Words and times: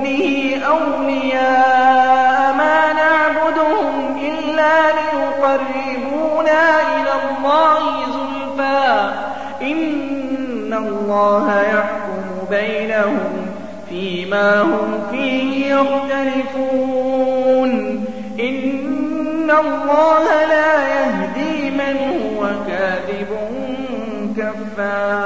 دونه 0.00 0.66
أولياء 0.66 2.54
ما 2.54 2.92
نعبدهم 2.92 4.16
إلا 4.16 4.74
ليقربونا 4.98 6.62
إلى 6.96 7.12
الله 7.28 7.82
زلفى. 8.06 8.88
إن 9.62 10.72
الله 10.74 11.46
يحكم 11.62 12.24
بينهم 12.50 13.32
فيما 13.88 14.62
هم 14.62 14.88
فيه 15.10 15.74
يختلفون. 15.74 17.70
إن 18.40 19.50
الله 19.50 20.24
لا 20.44 20.88
يهدي 20.88 21.70
من 21.70 21.96
هو 21.96 22.40
كاذب 22.68 23.30
كفار. 24.36 25.19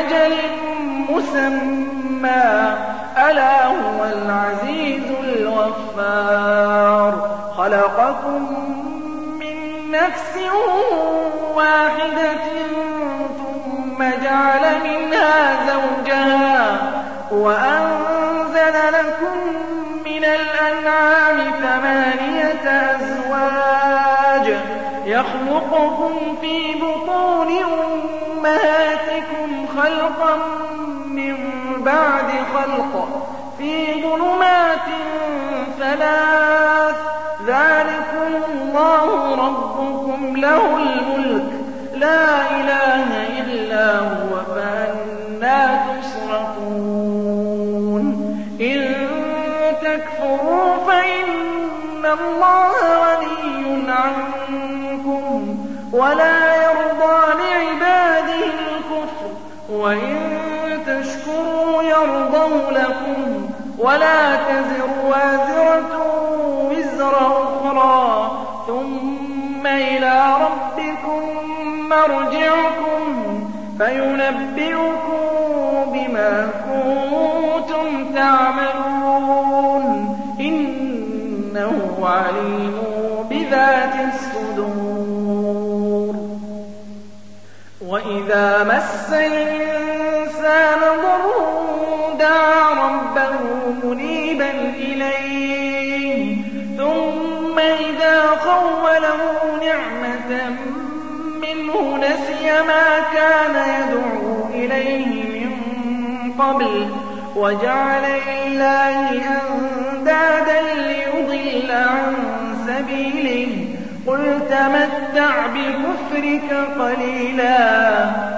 لأجل 0.00 0.34
مسمى 1.10 2.74
ألا 3.18 3.66
هو 3.66 4.04
العزيز 4.04 5.02
الغفار. 5.24 7.12
خلقكم 7.56 8.42
من 9.40 9.56
نفس 9.90 10.38
واحدة 11.54 12.34
ثم 13.38 13.98
جعل 14.24 14.64
منها 14.84 15.56
زوجها 15.66 16.78
وأنزل 17.30 18.76
لكم 18.92 19.38
من 20.04 20.24
الأنعام 20.24 21.38
ثمانية 21.62 22.64
أزواج 22.96 24.46
يخلقكم 25.04 26.36
في 26.40 26.74
بطون 26.74 26.99
خلقا 29.82 30.36
من 31.06 31.36
بعد 31.84 32.30
خلق 32.54 32.94
في 33.58 34.02
ظلمات 34.02 34.88
ثلاث. 35.78 36.96
ذلكم 37.46 38.30
الله 38.52 39.34
ربكم 39.46 40.36
له 40.36 40.76
الملك. 40.76 41.50
لا 41.94 42.50
إله 42.60 43.08
إلا 43.38 43.98
هو 43.98 44.32
فأنا 44.54 45.60
تصرفون 46.00 47.24
إن 48.60 48.94
تكفروا 49.82 50.76
فإن 50.86 52.04
الله 52.04 52.72
غني 53.04 53.90
عنكم 53.90 55.58
ولا 55.92 56.59
وإن 59.80 60.16
تشكروا 60.86 61.82
يرضوا 61.82 62.70
لكم 62.70 63.48
ولا 63.78 64.36
تزر 64.36 64.88
وازرة 65.08 65.92
وزر 66.70 67.16
أخرى 67.16 68.30
ثم 68.66 69.66
إلى 69.66 70.34
ربكم 70.40 71.22
مرجعكم 71.88 73.00
فينبئكم 73.78 75.20
بما 75.92 76.50
كنتم 76.66 78.14
تعملون 78.14 79.84
إنه 80.40 81.98
عليم 82.02 82.76
بذات 83.30 83.94
الصدور 83.94 84.39
وإذا 87.90 88.64
مس 88.64 89.12
الإنسان 89.12 90.80
ضر 90.80 92.14
دعا 92.18 92.70
ربه 92.86 93.32
منيبا 93.84 94.50
إليه 94.76 96.36
ثم 96.76 97.58
إذا 97.58 98.26
خوله 98.26 99.18
نعمة 99.66 100.56
منه 101.42 101.96
نسي 101.96 102.62
ما 102.62 103.00
كان 103.14 103.54
يدعو 103.74 104.46
إليه 104.54 105.46
من 105.46 105.52
قبل 106.38 106.88
وجعل 107.36 108.02
لله 108.28 109.22
أندادا 109.38 110.60
ليضل 110.74 111.70
عن 111.70 112.14
سبيله. 112.66 113.79
قل 114.10 114.40
تمتع 114.50 115.46
بكفرك 115.46 116.50
قليلا 116.78 117.58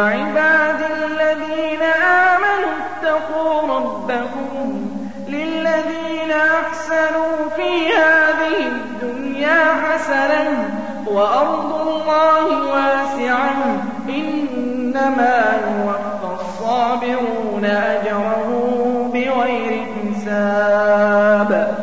يا 0.01 0.05
عبادي 0.05 0.87
الذين 0.87 1.83
آمنوا 1.83 2.73
اتقوا 2.81 3.77
ربكم 3.77 4.91
للذين 5.29 6.31
أحسنوا 6.31 7.49
في 7.57 7.95
هذه 7.95 8.67
الدنيا 8.67 9.65
حسنة 9.83 10.69
وأرض 11.07 11.89
الله 11.89 12.71
واسعة 12.73 13.83
إنما 14.09 15.61
يوفى 15.67 16.41
الصابرون 16.41 17.65
أجرهم 17.65 19.11
بغير 19.11 19.87
حساب. 19.97 21.77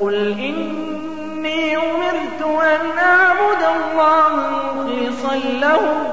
قل 0.00 0.38
إني 0.38 1.76
أمرت 1.76 2.42
أن 2.42 2.98
أعبد 2.98 3.62
الله 3.76 4.36
مخلصا 4.36 5.34
له 5.34 6.12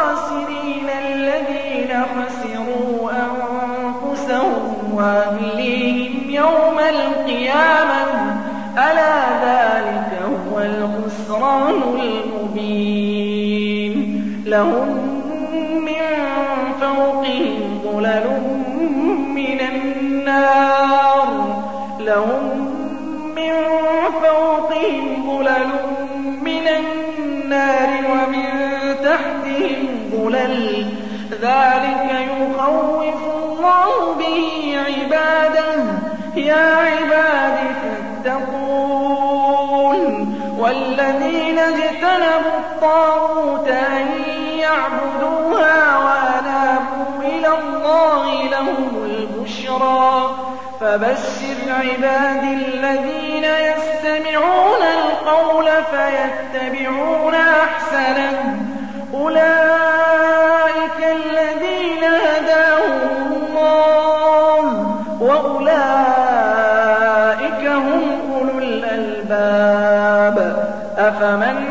الْمُبِينُ 12.61 13.95
لَهُم 14.45 14.89
مِّن 15.89 16.03
فَوْقِهِمْ 16.81 17.79
ظُلَلٌ 17.83 18.25
مِّنَ 19.35 19.59
النَّارِ. 19.73 21.27
لَهُم 21.99 22.43
مِّن 23.35 23.53
فَوْقِهِمْ 24.23 25.05
ظُلَلٌ 25.29 25.67
مِّنَ 26.43 26.65
النَّارِ 26.81 27.89
وَمِن 28.11 28.47
تَحْتِهِمْ 29.03 29.87
ظُلَلٌ 30.11 30.85
ۚ. 30.85 30.87
ذَٰلِكَ 31.41 32.09
يُخَوِّفُ 32.31 33.00
اجْتَنَبُوا 42.01 42.57
الطَّاغُوتَ 42.59 43.67
أَن 43.67 44.07
يَعْبُدُوهَا 44.57 45.97
وَأَنَابُوا 45.97 47.23
إِلَى 47.23 47.47
اللَّهِ 47.47 48.43
لَهُمُ 48.49 49.03
الْبُشْرَىٰ 49.05 50.29
ۚ. 50.29 50.31
فَبَشِّرْ 50.81 51.57
عِبَادِي 51.69 52.53
الَّذِينَ 52.53 53.43
يَسْتَمِعُونَ 53.43 54.81
الْقَوْلَ 54.99 55.65
فَيَتَّبِعُونَ 55.91 57.35
أَحْسَنَهُ 57.35 58.37
ۚ. 58.41 58.59
أُولَٰئِكَ 59.15 60.99
الَّذِينَ 60.99 62.03
هَدَاهُمُ 62.03 63.01
اللَّهُ 63.31 64.63
ۖ 64.71 65.21
وَأُولَٰئِكَ 65.21 66.21
هُمْ 67.65 68.03
أُولُو 68.33 68.57
الْأَلْبَابِ. 68.59 70.37
أَفَمَنْ 70.97 71.70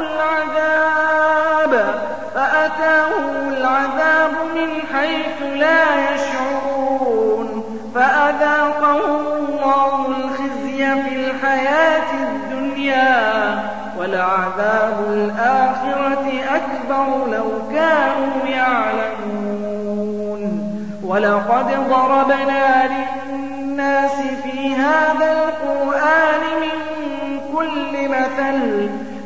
مِنْ 4.61 4.71
حَيْثُ 4.93 5.41
لَا 5.41 6.13
يَشْعُرُونَ 6.13 7.47
فَأَذَاقَهُمُ 7.95 9.23
اللَّهُ 9.27 9.93
الْخِزْيَ 10.07 10.81
فِي 11.03 11.11
الْحَيَاةِ 11.15 12.09
الدُّنْيَا 12.13 13.19
ۖ 13.55 13.57
وَلَعَذَابُ 13.99 14.97
الْآخِرَةِ 15.09 16.25
أَكْبَرُ 16.55 17.07
لَوْ 17.35 17.49
كَانُوا 17.71 18.37
يَعْلَمُونَ. 18.47 20.41
وَلَقَدْ 21.03 21.67
ضَرَبْنَا 21.89 22.67
لِلنَّاسِ 22.93 24.17
فِي 24.43 24.57
هَٰذَا 24.75 25.29
الْقُرْآنِ 25.31 26.41
مِن 26.61 27.39
كُلِّ 27.55 27.93
مَثَلٍ 28.09 28.59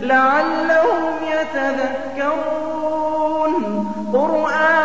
لَّعَلَّهُمْ 0.02 1.14
يَتَذَكَّرُونَ. 1.34 2.46
قُرْآنًا 4.14 4.85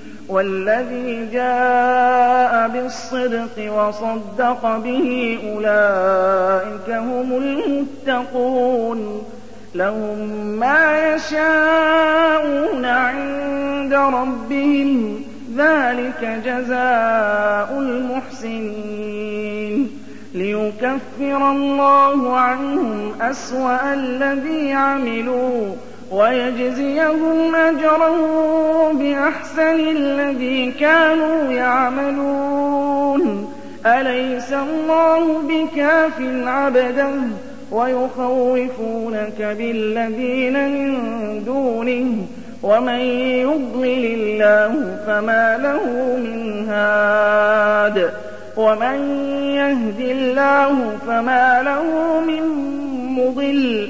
والذي 0.31 1.29
جاء 1.33 2.67
بالصدق 2.67 3.73
وصدق 3.73 4.77
به 4.77 5.39
أولئك 5.53 6.89
هم 6.89 7.31
المتقون. 7.31 9.23
لهم 9.75 10.19
ما 10.59 11.13
يشاءون 11.13 12.85
عند 12.85 13.93
ربهم. 13.93 15.21
ذلك 15.57 16.41
جزاء 16.45 17.79
المحسنين. 17.79 19.89
ليكفر 20.33 21.51
الله 21.51 22.37
عنهم 22.37 23.11
أسوأ 23.21 23.93
الذي 23.93 24.73
عملوا. 24.73 25.75
ويجزيهم 26.11 27.55
أجرهم 27.55 28.97
بأحسن 28.97 29.79
الذي 29.79 30.71
كانوا 30.71 31.51
يعملون. 31.51 33.53
أليس 33.85 34.53
الله 34.53 35.41
بكاف 35.41 36.21
عبده 36.45 37.11
ويخوفونك 37.71 39.41
بالذين 39.41 40.53
من 40.53 40.97
دونه؟ 41.45 42.15
ومن 42.63 42.99
يضلل 42.99 44.05
الله 44.05 44.97
فما 45.07 45.57
له 45.57 46.17
من 46.17 46.69
هاد. 46.69 48.11
ومن 48.57 49.25
يهد 49.55 49.99
الله 49.99 50.97
فما 51.07 51.61
له 51.61 51.83
من 52.27 52.43
مضل. 53.15 53.89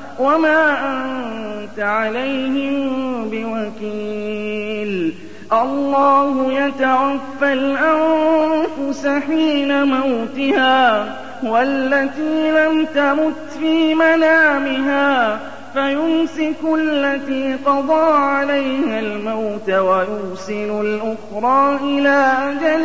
وَمَا 0.21 0.61
أَنتَ 0.93 1.79
عَلَيْهِم 1.79 3.29
بِوَكِيلٍ. 3.29 5.13
اللَّهُ 5.53 6.53
يَتَوَفَّى 6.53 7.53
الْأَنفُسَ 7.53 9.07
حِينَ 9.07 9.83
مَوْتِهَا 9.87 11.05
وَالَّتِي 11.43 12.51
لَمْ 12.51 12.85
تَمُتْ 12.85 13.49
فِي 13.59 13.95
مَنَامِهَا 13.95 15.39
فَيُمْسِكُ 15.73 16.61
الَّتِي 16.75 17.55
قَضَىٰ 17.65 18.13
عَلَيْهَا 18.13 18.99
الْمَوْتَ 18.99 19.69
وَيُرْسِلُ 19.69 20.69
الْأُخْرَىٰ 20.81 21.79
إِلَىٰ 21.83 22.21
أَجَلٍ 22.51 22.83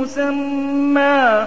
مُّسَمًّى. 0.00 1.46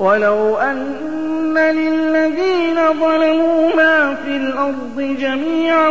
وَلَوْ 0.00 0.56
أَنَّ 0.56 1.58
لِلَّذِينَ 1.58 2.76
ظَلَمُوا 3.00 3.74
مَا 3.76 4.14
فِي 4.14 4.36
الْأَرْضِ 4.36 5.00
جَمِيعًا 5.20 5.88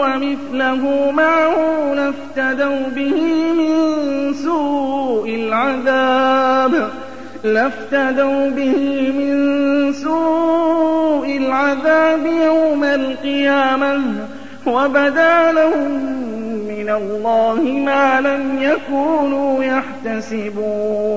وَمِثْلَهُ 0.00 1.10
مَعَهُ 1.10 1.56
لَافْتَدَوْا 1.94 2.88
بِهِ 2.96 3.20
مِن 3.58 3.72
سُوءِ 4.34 5.28
الْعَذَابِ 5.28 6.90
لَافْتَدَوْا 7.44 8.50
بِهِ 8.50 8.76
مِن 9.18 9.92
سُوءِ 9.92 11.26
الْعَذَابِ 11.36 12.26
يَوْمَ 12.26 12.84
الْقِيَامَةِ 12.84 14.00
وَبَدَا 14.66 15.52
لَهُم 15.52 15.90
مِّنَ 16.68 16.90
اللَّهِ 16.90 17.60
مَا 17.62 18.20
لَمْ 18.20 18.58
يَكُونُوا 18.62 19.64
يَحْتَسِبُونَ. 19.64 21.16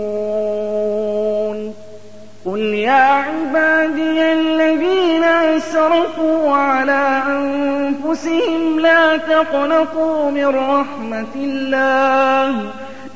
قل 2.45 2.59
يا 2.59 2.91
عبادي 2.91 4.33
الذين 4.33 5.23
أسرفوا 5.23 6.51
على 6.51 7.21
أنفسهم 7.27 8.79
لا 8.79 9.17
تقنطوا 9.17 10.31
من 10.31 10.45
رحمة 10.45 11.35
الله 11.35 12.49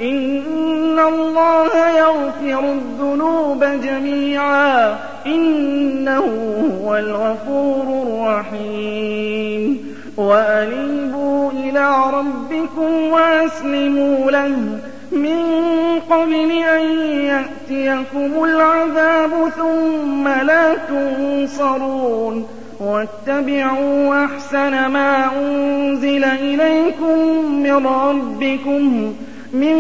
إن 0.02 1.00
الله 1.00 1.90
يغفر 1.98 2.60
الذنوب 2.60 3.64
جميعا 3.64 4.96
إنه 5.26 6.26
هو 6.82 6.96
الغفور 6.96 8.04
الرحيم 8.08 9.96
وأنيبوا 10.18 11.52
إلى 11.52 11.96
ربكم 12.14 13.12
وأسلموا 13.12 14.32
له 14.32 14.80
من 15.12 15.40
قبل 16.10 16.52
أن 16.52 16.84
يأتيكم 17.26 18.44
العذاب 18.44 19.32
ثم 19.58 20.28
لا 20.28 20.76
تنصرون 20.76 22.48
واتبعوا 22.80 24.26
أحسن 24.26 24.86
ما 24.86 25.32
أنزل 25.38 26.24
إليكم 26.24 27.52
من 27.64 27.88
ربكم 27.88 29.14
من 29.54 29.78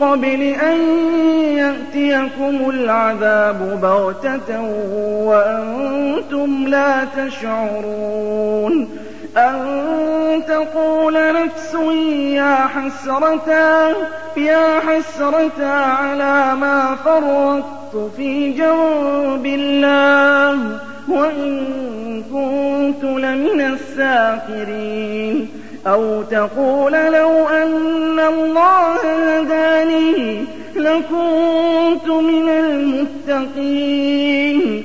قبل 0.00 0.42
أن 0.42 0.78
يأتيكم 1.56 2.70
العذاب 2.70 3.80
بغتة 3.82 4.60
وأنتم 5.24 6.68
لا 6.68 7.04
تشعرون 7.04 8.88
أن 9.36 10.42
تقول 10.48 11.14
نفس 11.32 11.74
يا 12.34 12.54
حسرتا 12.54 13.94
يا 14.36 14.80
حسرتا 14.80 15.64
على 15.64 16.54
ما 16.60 16.96
فرطت 17.04 18.12
في 18.16 18.52
جنب 18.52 19.46
الله 19.46 20.78
وإن 21.08 22.22
كنت 22.32 23.04
لمن 23.04 23.60
الساخرين. 23.60 25.48
أو 25.86 26.22
تقول 26.22 26.92
لو 26.92 27.48
أن 27.48 28.20
الله 28.20 28.94
هداني 28.94 30.44
لكنت 30.76 32.06
من 32.08 32.48
المتقين. 33.28 34.84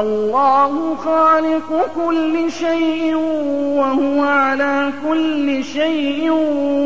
الله 0.00 0.94
خالق 0.94 1.90
كل 2.06 2.52
شيء 2.52 3.14
وهو 3.76 4.24
على 4.24 4.90
كل 5.08 5.64
شيء 5.64 6.30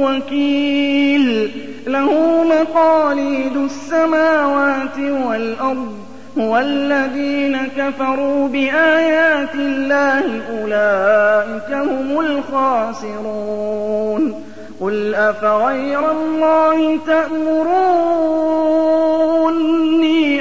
وكيل. 0.04 1.50
له 1.86 2.44
مقاليد 2.44 3.56
السماوات 3.56 4.98
والأرض. 4.98 5.94
والذين 6.36 7.58
كفروا 7.76 8.48
بآيات 8.48 9.54
الله 9.54 10.40
أولئك 10.60 11.72
هم 11.72 12.20
الخاسرون. 12.20 14.49
قل 14.80 15.14
أفغير 15.14 16.10
الله 16.10 16.98
تأمروني 17.06 18.02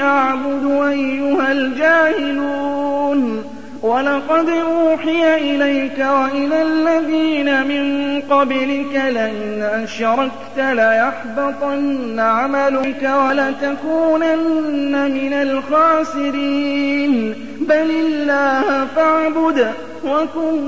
أعبد 0.02 0.66
أيها 0.88 1.52
الجاهلون 1.52 3.44
ولقد 3.82 4.50
أوحي 4.50 5.36
إليك 5.36 6.00
وإلى 6.00 6.62
الذين 6.62 7.68
من 7.68 8.22
قبلك 8.22 8.94
لئن 8.94 9.62
أشركت 9.84 10.58
ليحبطن 10.58 12.20
عملك 12.20 13.12
ولتكونن 13.28 15.12
من 15.12 15.34
الخاسرين 15.34 17.14
بل 17.60 17.92
الله 17.92 18.86
فاعبد 18.96 19.72
وكن 20.06 20.64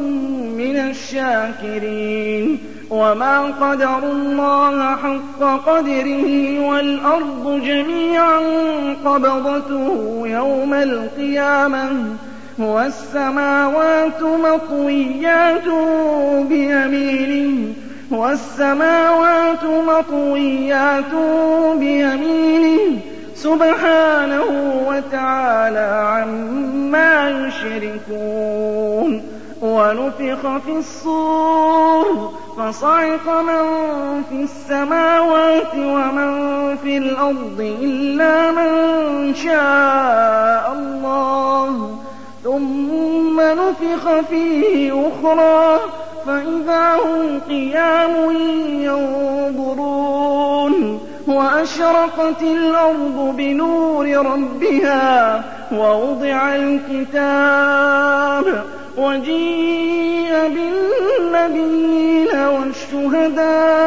من 0.57 0.77
الشاكرين 0.77 2.60
وما 2.91 3.41
قدروا 3.41 4.12
الله 4.12 4.95
حق 4.95 5.41
قدره 5.67 6.60
والأرض 6.60 7.62
جميعا 7.63 8.39
قبضته 9.06 10.21
يوم 10.25 10.73
القيامة 10.73 11.89
والسماوات 12.60 14.21
مطويات 14.23 15.67
بيمينه 16.49 17.73
والسماوات 18.12 19.63
مطويات 19.63 21.13
بيمينه 21.80 22.97
سبحانه 23.36 24.43
وتعالى 24.88 26.08
عما 26.08 27.30
يشركون 27.30 29.30
ونفخ 29.62 30.58
في 30.65 30.71
الصور 30.78 32.32
فصعق 32.58 33.30
من 33.41 33.63
في 34.30 34.43
السماوات 34.43 35.76
ومن 35.76 36.32
في 36.78 36.97
الأرض 36.97 37.76
إلا 37.82 38.52
من 38.52 39.36
شاء 39.36 40.74
الله. 40.74 41.95
ثم 42.43 43.41
نفخ 43.41 44.19
فيه 44.30 45.08
أخرى 45.08 45.80
فإذا 46.26 46.95
هم 46.95 47.39
قيام 47.50 48.32
ينظرون. 48.82 49.91
وأشرقت 51.28 52.41
الأرض 52.41 53.34
بنور 53.38 54.08
ربها 54.26 55.43
ووضع 55.71 56.56
الكتاب 56.56 58.45
وجيء 58.97 60.32
بالنبيين 60.47 62.27
والشهداء 62.36 63.82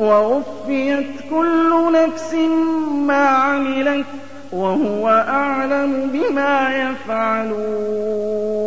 ووفيت 0.00 1.06
كل 1.30 1.92
نفس 1.92 2.34
ما 3.06 3.26
عملت 3.28 4.06
وهو 4.52 5.08
أعلم 5.28 6.10
بما 6.12 6.90
يفعلون 7.06 8.66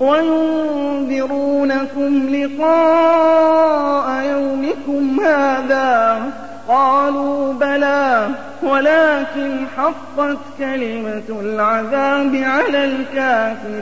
وينذرونكم 0.00 1.30
لقاء 2.36 4.24
يومكم 4.24 5.20
هذا. 5.20 6.22
قالوا 6.68 7.52
بلى 7.52 8.28
ولكن 8.62 9.66
حقت 9.76 10.38
كلمة 10.58 11.40
العذاب 11.40 12.36
على 12.36 12.84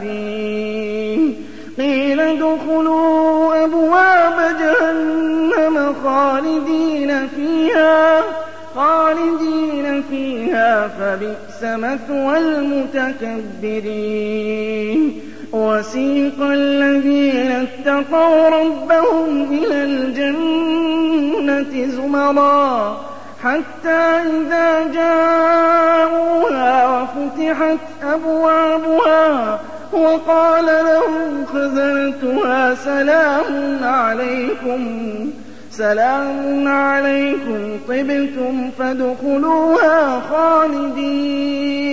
الكافرين. 0.02 1.36
قيل 1.78 2.20
ادخلوا 2.20 3.64
أبواب 3.64 4.56
جهنم 4.60 5.94
خالدين 6.04 7.28
فيها 7.28 8.20
خالدين 8.74 10.02
فيها 10.10 10.88
فبئس 10.88 11.62
مثوى 11.62 12.38
المتكبرين. 12.38 13.92
وسيق 15.52 16.42
الذين 16.42 17.50
اتقوا 17.50 18.48
ربهم 18.48 19.52
إلى 19.52 19.84
الجنة 19.84 21.86
زمرا 21.86 23.00
حتى 23.44 23.90
إذا 23.90 24.92
جاءوها 24.92 26.88
وفتحت 26.88 27.78
أبوابها 28.02 29.60
وقال 29.92 30.64
لهم 30.64 31.46
خزنتها 31.46 32.74
سلام 32.74 33.78
عليكم 33.84 35.06
سلام 35.70 36.68
عليكم 36.68 37.78
طبتم 37.88 38.70
فادخلوها 38.78 40.20
خالدين. 40.30 41.92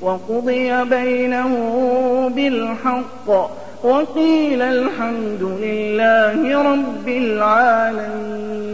وقضي 0.00 0.84
بينهم 0.84 2.28
بالحق 2.28 3.28
وقيل 3.84 4.62
الحمد 4.62 5.42
لله 5.42 6.62
رب 6.72 7.08
العالمين. 7.08 8.68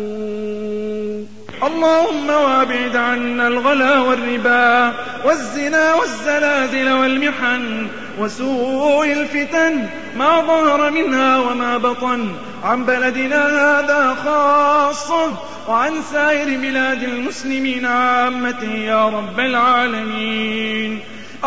اللهم 1.63 2.29
وابعد 2.29 2.97
عنا 2.97 3.49
الغلا 3.49 4.01
والربا 4.01 4.93
والزنا 5.25 5.95
والزلازل 5.95 6.93
والمحن 6.93 7.87
وسوء 8.21 9.13
الفتن 9.13 9.87
ما 10.17 10.41
ظهر 10.41 10.91
منها 10.91 11.39
وما 11.39 11.79
بطن 11.79 12.29
عن 12.65 12.85
بلدنا 12.85 13.47
هذا 13.47 14.17
خاصة 14.25 15.33
وعن 15.69 15.93
سائر 16.13 16.59
بلاد 16.59 17.03
المسلمين 17.03 17.87
عامة 17.87 18.65
يا 18.65 19.09
رب 19.09 19.41
العالمين. 19.41 21.01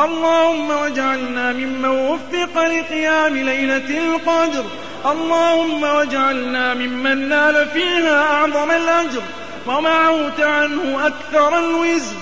اللهم 0.03 0.69
واجعلنا 0.69 1.53
ممن 1.53 1.89
وفق 1.89 2.63
لقيام 2.65 3.37
ليلة 3.37 4.15
القدر. 4.15 4.65
اللهم 5.05 5.83
واجعلنا 5.83 6.73
ممن 6.73 7.29
نال 7.29 7.67
فيها 7.73 8.21
أعظم 8.21 8.71
الأجر. 8.71 9.21
ومعوت 9.67 10.41
عنه 10.41 11.07
أكثر 11.07 11.59
الوزر. 11.59 12.15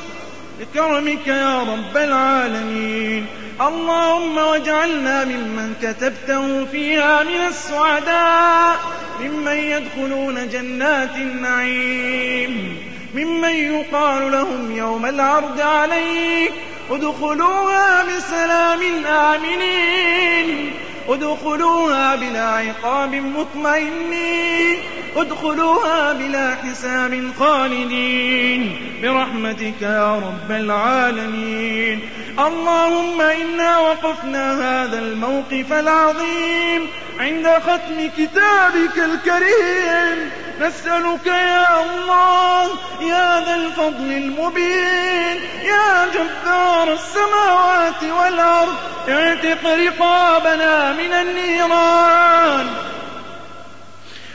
بكرمك 0.60 1.28
يا 1.28 1.60
رب 1.60 1.98
العالمين. 1.98 3.26
اللهم 3.62 4.38
واجعلنا 4.38 5.26
ممن 5.26 5.74
كتبته 5.82 6.66
فيها 6.66 7.24
من 7.24 7.48
السعداء. 7.48 8.80
ممن 9.22 9.58
يدخلون 9.58 10.50
جنات 10.50 11.16
النعيم. 11.16 12.78
ممن 13.16 13.50
يقال 13.50 14.32
لهم 14.32 14.78
يوم 14.78 15.06
العرض 15.06 15.62
عليك. 15.62 16.52
ادخلوها 16.90 18.04
بسلام 18.04 19.06
آمنين. 19.06 20.74
ادخلوها 21.10 22.16
بلا 22.16 22.58
عقاب 22.58 23.16
مطمئنين. 23.16 24.78
ادخلوها 25.16 26.14
بلا 26.14 26.56
حساب 26.56 27.32
خالدين. 27.40 28.78
برحمتك 29.04 29.82
يا 29.82 30.16
رب 30.16 30.52
العالمين. 30.52 32.00
اللهم 32.40 33.22
إنا 33.22 33.78
وقفنا 33.78 34.54
هذا 34.54 35.00
الموقف 35.00 35.74
العظيم 35.74 36.88
عند 37.20 37.48
ختم 37.48 38.10
كتابك 38.18 38.98
الكريم. 38.98 40.32
نسألك 40.62 41.28
يا 41.28 41.82
الله 41.82 42.64
يا 43.02 43.46
ذا 43.46 43.56
الفضل 43.56 44.12
المبين. 44.12 45.38
يا 45.64 46.06
جبار 46.14 46.94
السماوات 46.94 48.04
والأرض. 48.04 48.76
اعتق 49.10 49.64
رقابنا 49.66 50.94
من 50.94 51.14
النيران. 51.14 52.66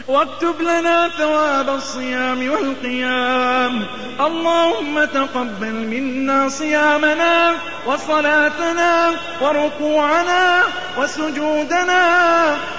واكتب 0.08 0.60
لنا 0.60 1.08
ثواب 1.08 1.68
الصيام 1.68 2.50
والقيام. 2.50 3.86
اللهم 4.20 5.04
تقبل 5.04 5.72
منا 5.72 6.48
صيامنا 6.48 7.52
وصلاتنا 7.86 9.10
وركوعنا 9.40 10.62
وسجودنا 10.98 12.02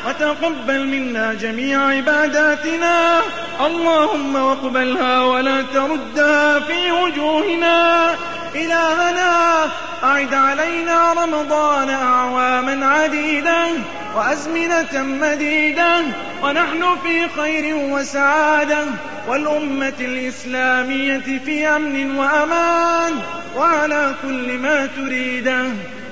وتقبل 0.07 0.87
منا 0.87 1.33
جميع 1.33 1.87
عباداتنا. 1.87 3.21
اللهم 3.65 4.35
واقبلها 4.35 5.23
ولا 5.23 5.61
تردها 5.61 6.59
في 6.59 6.91
وجوهنا. 6.91 8.09
إلهنا 8.55 9.69
أعد 10.03 10.33
علينا 10.33 11.13
رمضان 11.13 11.89
أعواما 11.89 12.85
عديدة 12.85 13.67
وأزمنة 14.15 15.03
مديدة 15.03 16.01
ونحن 16.43 16.97
في 17.03 17.27
خير 17.29 17.75
وسعادة 17.75 18.85
والأمة 19.27 19.93
الإسلامية 19.99 21.39
في 21.45 21.67
أمن 21.67 22.17
وأمان 22.17 23.13
وعلى 23.57 24.15
كل 24.21 24.57
ما 24.57 24.85
تريده 24.85 25.65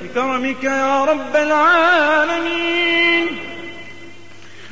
بكرمك 0.03 0.63
يا 0.63 1.05
رب 1.05 1.35
العالمين. 1.35 3.27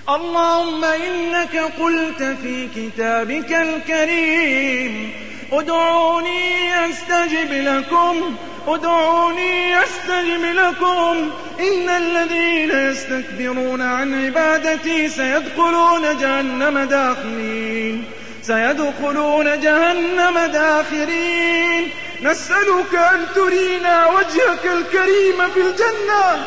اللهم 0.10 0.84
إنك 0.84 1.58
قلت 1.80 2.24
في 2.24 2.68
كتابك 2.76 3.54
الكريم 3.54 5.12
ادعوني 5.52 6.90
أستجب 6.90 7.52
لكم. 7.52 8.36
ادعوني 8.68 9.84
أستجب 9.84 10.44
لكم. 10.44 11.32
إن 11.60 11.90
الذين 11.90 12.72
يستكبرون 12.92 13.82
عن 13.82 14.26
عبادتي 14.26 15.10
سيدخلون 15.10 16.18
جهنم 16.18 16.80
داخلين 16.80 18.04
سيدخلون 18.42 19.60
جهنم 19.60 20.40
داخرين. 20.40 21.90
نسألك 22.22 22.96
أن 22.96 23.26
ترينا 23.36 24.06
وجهك 24.08 24.66
الكريم 24.66 25.50
في 25.54 25.62
الجنة. 25.62 26.46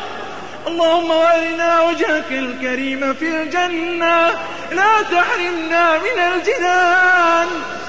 اللهم 0.67 1.11
أرنا 1.11 1.81
وجهك 1.81 2.31
الكريم 2.31 3.13
في 3.13 3.27
الجنة. 3.27 4.27
لا 4.71 5.01
تحرمنا 5.11 5.97
من 5.97 6.19
الجنان. 6.19 7.47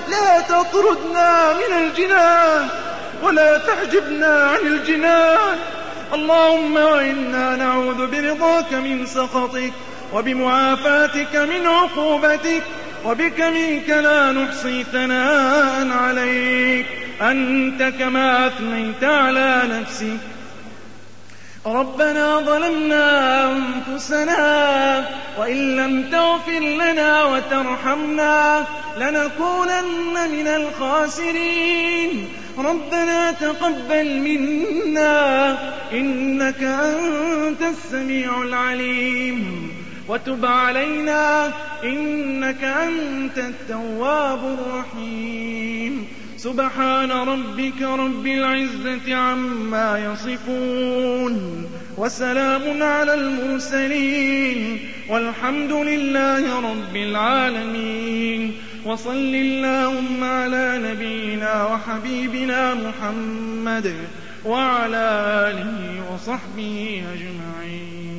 لا 0.09 0.41
تطردنا 0.41 1.53
من 1.53 1.77
الجنان. 1.77 2.69
ولا 3.23 3.59
تحجبنا 3.59 4.27
عن 4.27 4.67
الجنان. 4.67 5.59
اللهم 6.15 6.77
وإنا 6.77 7.57
نعوذ 7.57 8.07
برضاك 8.07 8.73
من 8.73 9.07
سخطك 9.07 9.73
وبمعافاتك 10.13 11.37
من 11.37 11.67
عقوبتك 11.67 12.63
وبك 13.05 13.41
منك 13.41 13.89
لا 13.89 14.33
نحصي 14.33 14.85
ثناء 14.93 15.89
عليك. 15.91 16.87
أنت 17.23 17.83
كما 17.83 18.47
أثنيت 18.47 19.05
على 19.05 19.63
نفسك. 19.71 20.32
ربنا 21.67 22.39
ظلمنا 22.39 23.45
أنفسنا 23.53 25.09
وإن 25.39 25.77
لم 25.77 26.11
تغفر 26.11 26.61
لنا 26.61 27.25
وترحمنا 27.25 28.65
لنكونن 28.99 30.31
من 30.33 30.47
الخاسرين. 30.47 32.29
ربنا 32.59 33.33
تقبل 33.33 34.21
منا 34.21 35.59
إنك 35.93 36.63
أنت 36.63 37.63
السميع 37.63 38.43
العليم. 38.43 39.71
وتب 40.09 40.47
علينا 40.47 41.51
إنك 41.85 42.65
أنت 42.65 43.39
التواب 43.39 44.59
الرحيم. 44.59 46.09
سبحان 46.43 47.11
ربك 47.13 47.83
رب 47.83 48.27
العزة 48.27 49.15
عما 49.15 49.99
يصفون 49.99 51.67
وسلام 51.97 52.83
على 52.83 53.15
المرسلين 53.15 54.79
والحمد 55.09 55.73
لله 55.73 56.61
رب 56.61 56.97
العالمين 56.97 58.55
وصل 58.85 59.35
اللهم 59.35 60.25
على 60.25 60.81
نبينا 60.85 61.67
وحبيبنا 61.67 62.75
محمد 62.75 63.95
وعلى 64.45 65.07
آله 65.49 66.13
وصحبه 66.15 67.05
أجمعين 67.15 68.12